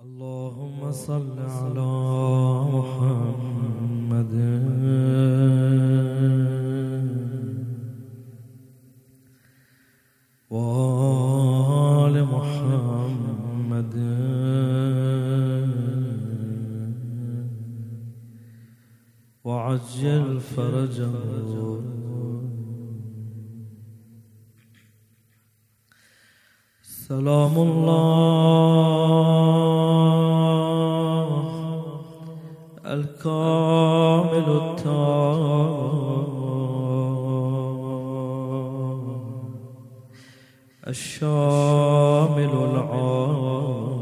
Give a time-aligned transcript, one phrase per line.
[0.00, 1.92] اللهم صل على
[2.72, 4.34] محمد.
[10.50, 13.94] وآل محمد.
[19.44, 21.10] وعجل فرجه.
[26.82, 29.49] سلام الله.
[40.88, 44.00] الشامل العام.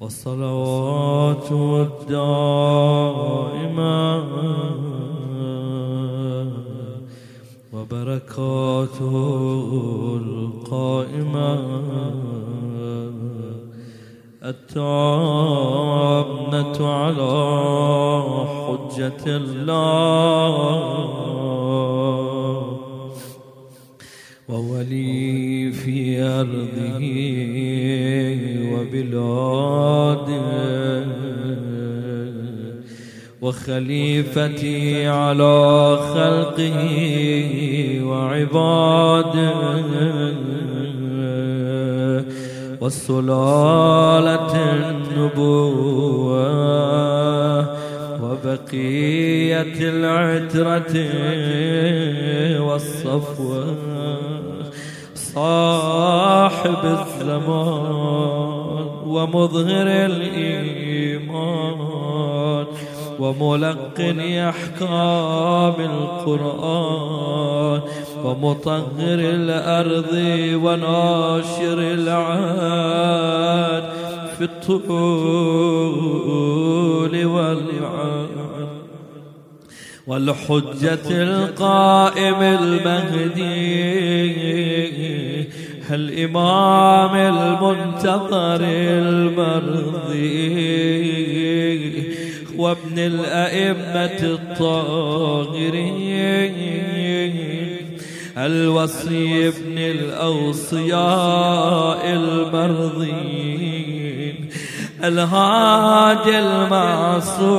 [0.00, 2.24] والصلوات الدائمة.
[7.72, 9.12] وبركاته
[10.24, 11.58] القائمة.
[14.44, 14.88] التامنة
[16.88, 17.34] على
[18.66, 20.93] حجة الله.
[26.44, 27.04] في أرضه
[28.72, 30.44] وبلاده
[33.42, 36.80] وخليفتي على خلقه
[38.04, 39.54] وعباده.
[42.80, 46.44] والسلالة النبوة
[48.22, 50.94] وبقية العترة
[52.60, 54.33] والصفوة.
[55.34, 61.76] صاحب الزمان ومظهر الإيمان
[63.18, 67.80] وملقن أحكام القرآن
[68.24, 70.12] ومطهر الأرض
[70.64, 73.84] وناشر العاد
[74.38, 74.84] في الطول
[77.26, 78.28] والعاد
[80.06, 83.44] والحجة القائم المهدي
[85.90, 90.24] الإمام المنتظر المرضي
[92.56, 95.84] وابن الأئمة الطاهرين
[98.38, 100.92] الوصي ابن الأوصياء
[102.12, 103.54] المرضين
[105.04, 107.54] الهادي المعصوم.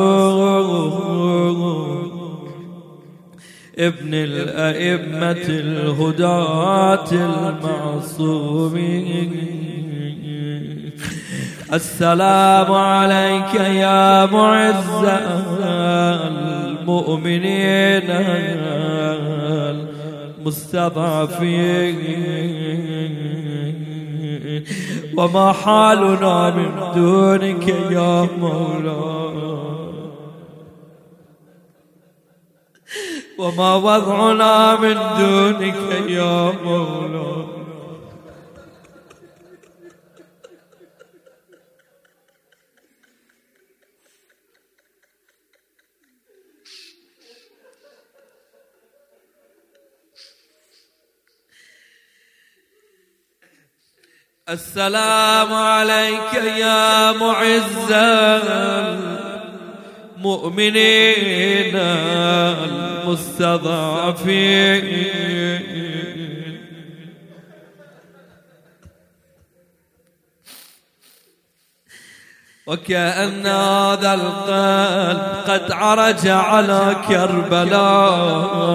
[3.78, 8.76] ابن الأئمة الهداة المعصومين.
[11.74, 15.04] السلام عليك يا معز
[16.86, 18.10] المؤمنين
[20.40, 21.96] المستضعفين.
[25.18, 29.45] وما حالنا من دونك يا مولاي
[33.38, 37.66] وما وضعنا من دونك يا مولاي
[54.50, 57.92] السلام عليك يا معز
[60.26, 61.76] المؤمنين
[63.06, 64.06] المستضعفين.
[72.68, 78.66] وكأن هذا القلب قد عرج على كربلاء.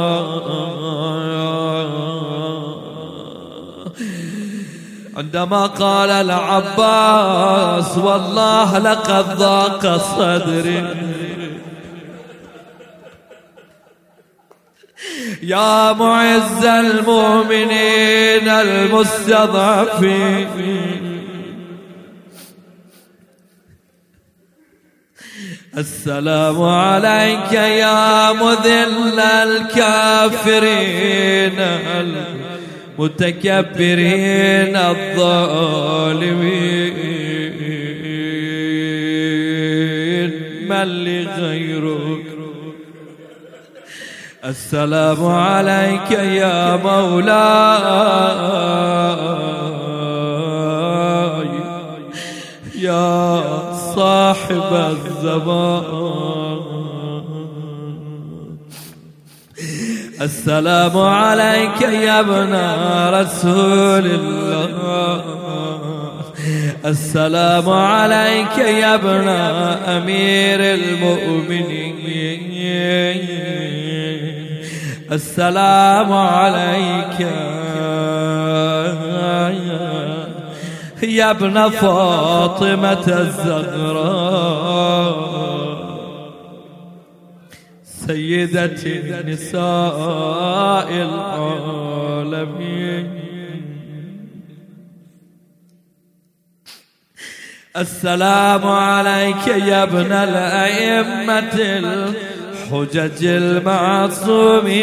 [5.17, 11.20] عندما قال العباس والله لقد ضاق صدري.
[15.51, 20.21] يا معز المؤمنين المستضعفين.
[25.79, 30.81] السلام عليك يا مذل الكافرين
[32.99, 36.31] متكبرين الظالمين.
[40.69, 42.50] من لغيرك؟
[44.45, 47.31] السلام عليك يا مولاي.
[52.79, 53.43] يا
[53.97, 56.21] صاحب الزمان.
[60.21, 62.55] السلام عليك يا ابن
[63.21, 65.25] رسول الله.
[66.85, 69.29] السلام عليك يا ابن
[69.97, 71.90] أمير المؤمنين.
[75.13, 77.21] السلام عليك.
[81.03, 85.31] يا ابن فاطمة الزهراء.
[87.85, 93.21] سيدة النساء العالمين.
[97.77, 101.59] السلام عليك يا ابن الأئمة
[102.71, 104.77] الحجج المعصومين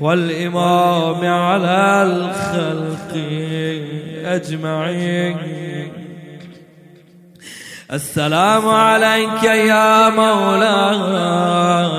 [0.00, 3.12] والإمام على الخلق
[4.24, 5.36] أجمعين.
[7.92, 11.90] السلام عليك يا مولاي.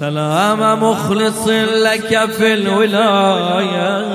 [0.00, 4.06] سلام مخلص لك في الولاية.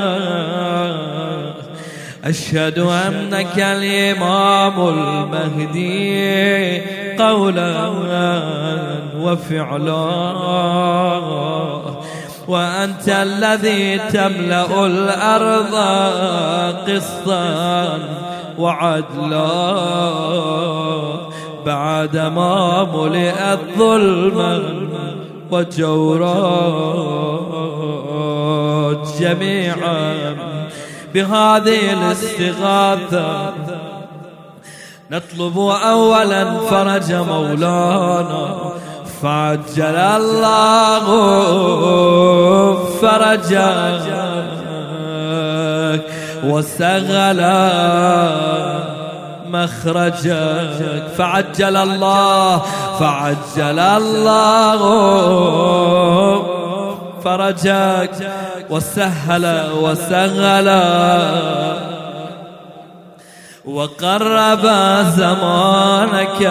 [2.23, 6.21] أشهد أنك الإمام المهدي.
[7.19, 7.89] قولا
[9.21, 10.31] وفعلا.
[12.47, 15.75] وأنت الذي تملأ الأرض
[16.89, 17.99] قسطا
[18.57, 19.51] وعدلا.
[21.65, 24.63] بعدما ملئت ظلما
[25.51, 26.61] وجورا.
[29.19, 30.35] جميعا
[31.13, 33.53] بهذه الاستغاثة
[35.11, 38.71] نطلب أولا فرج مولانا.
[39.21, 41.05] فعجل الله
[43.01, 44.05] فرجك
[46.43, 47.41] وسغل
[49.49, 52.61] مخرجك فعجل الله
[52.99, 54.81] فعجل الله
[57.23, 58.31] فرجك
[58.69, 59.45] وسهل
[59.81, 60.67] وسهل
[63.71, 64.65] وقرب
[65.15, 66.41] زمانك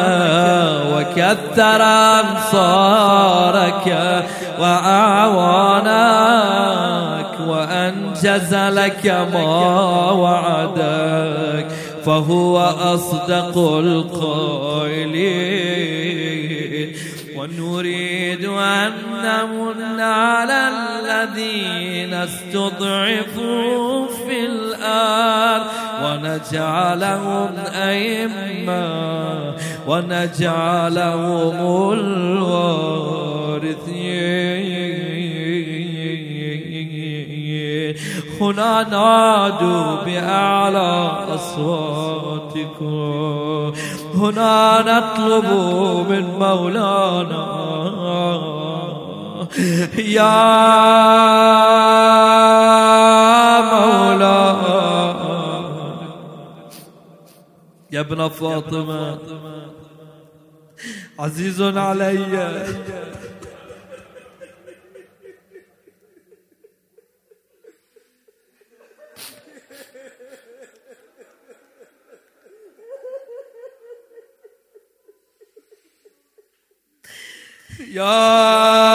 [0.93, 1.83] وكثر
[2.21, 3.87] أنصارك
[4.61, 5.81] وأعوانك
[7.47, 11.67] وأنجز لك ما وعدك
[12.05, 14.91] فهو أصدق القائلين.
[17.37, 18.93] ونريد أن
[19.25, 24.07] نمن على الذين استضعفوا
[24.91, 25.67] الأرض
[26.05, 28.85] ونجعلهم أئمة
[29.87, 31.57] ونجعلهم
[31.93, 32.71] الوارثين.
[38.41, 40.93] هنا نادوا بأعلى
[41.35, 42.91] أصواتكم.
[44.15, 45.49] هنا نطلب
[46.11, 47.47] من مولانا
[49.99, 50.61] يا
[57.93, 59.19] يا ابن فاطمة
[61.19, 62.15] عزيز علي
[77.91, 78.90] يا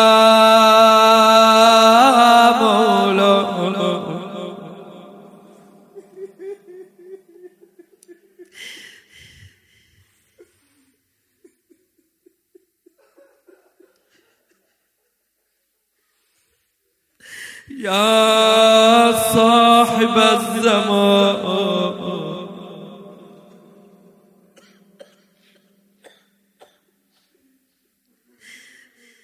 [17.69, 21.45] يا صاحب الزمان.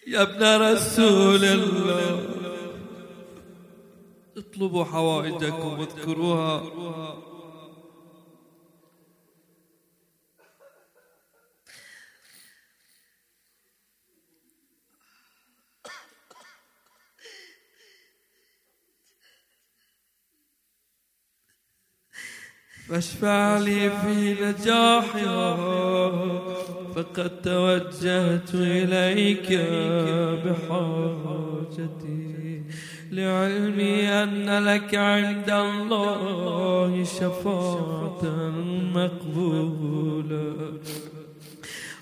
[0.08, 2.30] يا ابن رسول الله.
[4.38, 6.64] اطلبوا حوائجكم واذكروها.
[22.92, 26.12] فاشفع لي في نجاحها
[26.96, 29.52] فقد توجهت إليك
[30.46, 31.92] بحاجتي.
[33.12, 38.24] لعلمي أن لك عند الله شفاعة
[38.96, 40.54] مقبولة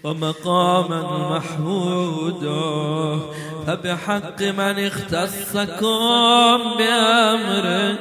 [0.03, 3.19] ومقاما محمودا.
[3.67, 7.99] فبحق من اختصكم بأمره.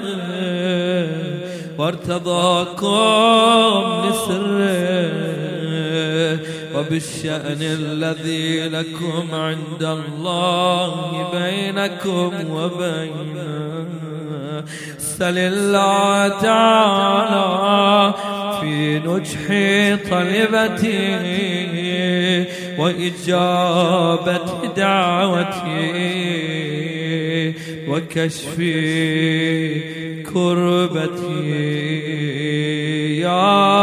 [1.79, 2.89] وارتضاكم
[4.09, 5.39] لسره
[6.75, 13.87] وبالشأن الذي لكم عند الله بينكم وبينه.
[14.99, 18.15] سل الله تعالى
[18.61, 19.49] في نجح
[20.11, 21.19] طلبتي
[22.79, 26.88] وإجابة دعوتي
[27.89, 28.57] وكشف
[30.35, 31.69] كربتي.
[33.21, 33.78] يا